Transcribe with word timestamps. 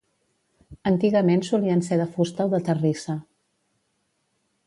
Antigament 0.91 1.43
solien 1.49 1.83
ser 1.89 1.99
de 2.01 2.09
fusta 2.15 2.49
o 2.49 2.51
de 2.55 2.61
terrissa. 2.71 3.17